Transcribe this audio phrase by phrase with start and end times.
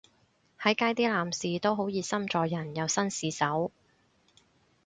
[0.59, 3.71] 喺街啲男士都好熱心助人又紳士手